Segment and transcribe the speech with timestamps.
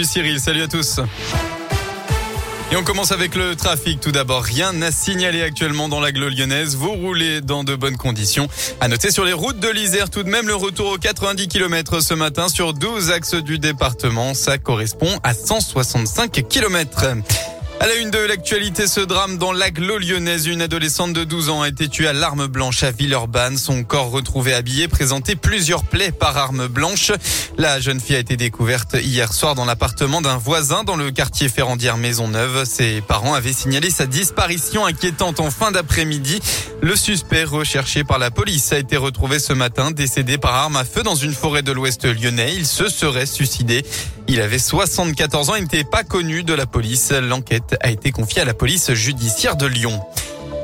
[0.00, 0.98] Salut Cyril, salut à tous.
[2.72, 4.00] Et on commence avec le trafic.
[4.00, 6.74] Tout d'abord, rien à signaler actuellement dans l'agglo lyonnaise.
[6.74, 8.48] Vous roulez dans de bonnes conditions.
[8.80, 12.00] À noter sur les routes de l'Isère, tout de même le retour aux 90 km
[12.00, 14.32] ce matin sur 12 axes du département.
[14.32, 17.04] Ça correspond à 165 km.
[17.82, 20.46] À la une de l'actualité, ce drame dans l'aglo lyonnaise.
[20.46, 23.56] Une adolescente de 12 ans a été tuée à l'arme blanche à Villeurbanne.
[23.56, 27.10] Son corps retrouvé habillé présentait plusieurs plaies par arme blanche.
[27.56, 31.48] La jeune fille a été découverte hier soir dans l'appartement d'un voisin dans le quartier
[31.48, 32.66] Ferrandière Maisonneuve.
[32.66, 36.38] Ses parents avaient signalé sa disparition inquiétante en fin d'après-midi.
[36.82, 40.84] Le suspect recherché par la police a été retrouvé ce matin décédé par arme à
[40.84, 42.52] feu dans une forêt de l'ouest lyonnais.
[42.54, 43.86] Il se serait suicidé.
[44.32, 47.10] Il avait 74 ans et n'était pas connu de la police.
[47.10, 50.00] L'enquête a été confiée à la police judiciaire de Lyon.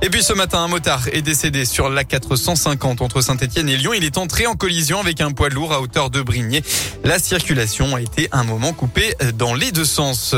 [0.00, 3.94] Et puis ce matin, un motard est décédé sur la 450 entre Saint-Etienne et Lyon.
[3.94, 6.62] Il est entré en collision avec un poids lourd à hauteur de Brignais.
[7.02, 10.36] La circulation a été un moment coupée dans les deux sens.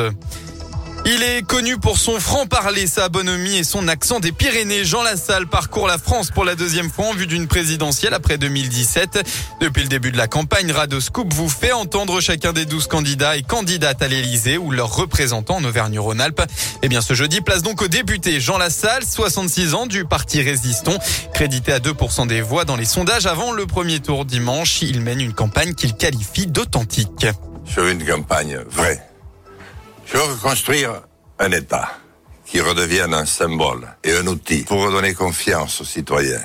[1.07, 4.84] Il est connu pour son franc-parler, sa bonhomie et son accent des Pyrénées.
[4.84, 9.27] Jean Lassalle parcourt la France pour la deuxième fois en vue d'une présidentielle après 2017.
[9.61, 13.42] Depuis le début de la campagne, Radoscoop vous fait entendre chacun des douze candidats et
[13.42, 16.42] candidates à l'Elysée ou leurs représentants en Auvergne-Rhône-Alpes.
[16.83, 20.98] Eh bien, ce jeudi, place donc au député Jean Lassalle, 66 ans du parti Résistons,
[21.33, 24.83] crédité à 2% des voix dans les sondages avant le premier tour dimanche.
[24.83, 27.27] Il mène une campagne qu'il qualifie d'authentique.
[27.64, 29.09] Sur une campagne vraie
[30.11, 31.03] je veux reconstruire
[31.39, 31.92] un État
[32.44, 36.42] qui redevienne un symbole et un outil pour redonner confiance aux citoyens.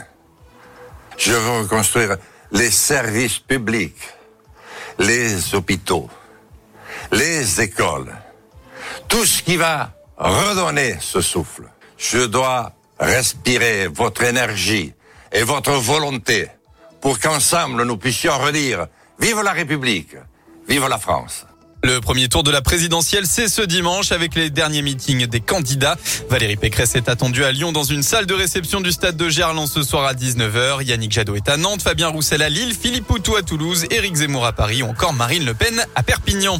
[1.17, 2.17] Je veux reconstruire
[2.51, 4.13] les services publics,
[4.99, 6.09] les hôpitaux,
[7.11, 8.15] les écoles,
[9.07, 11.63] tout ce qui va redonner ce souffle.
[11.97, 14.93] Je dois respirer votre énergie
[15.31, 16.47] et votre volonté
[17.01, 20.15] pour qu'ensemble nous puissions redire Vive la République,
[20.67, 21.45] vive la France.
[21.85, 25.97] Le premier tour de la présidentielle, c'est ce dimanche avec les derniers meetings des candidats.
[26.31, 29.67] Valérie Pécresse est attendue à Lyon dans une salle de réception du stade de Gerland
[29.67, 30.83] ce soir à 19h.
[30.83, 34.47] Yannick Jadot est à Nantes, Fabien Roussel à Lille, Philippe Poutou à Toulouse, Éric Zemmour
[34.47, 36.59] à Paris ou encore Marine Le Pen à Perpignan.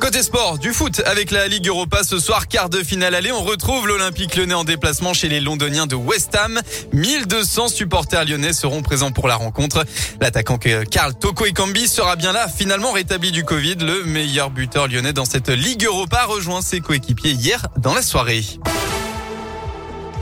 [0.00, 3.32] Côté sport, du foot avec la Ligue Europa ce soir, quart de finale aller.
[3.32, 6.60] On retrouve l'Olympique lyonnais en déplacement chez les Londoniens de West Ham.
[6.92, 9.84] 1200 supporters lyonnais seront présents pour la rencontre.
[10.20, 13.76] L'attaquant Karl Toko Ekambi sera bien là, finalement rétabli du Covid.
[13.76, 18.44] Le meilleur buteur lyonnais dans cette Ligue Europa rejoint ses coéquipiers hier dans la soirée.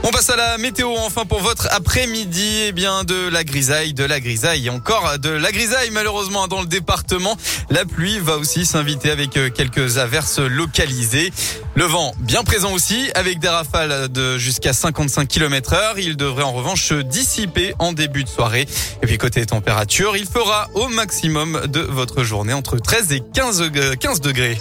[0.07, 2.65] On passe à la météo enfin pour votre après-midi.
[2.67, 6.67] Eh bien, de la grisaille, de la grisaille, encore de la grisaille malheureusement dans le
[6.67, 7.35] département.
[7.71, 11.33] La pluie va aussi s'inviter avec euh, quelques averses localisées.
[11.73, 15.97] Le vent bien présent aussi avec des rafales de jusqu'à 55 km heure.
[15.97, 18.67] Il devrait en revanche se dissiper en début de soirée.
[19.01, 23.71] Et puis côté température, il fera au maximum de votre journée entre 13 et 15,
[23.99, 24.59] 15 degrés.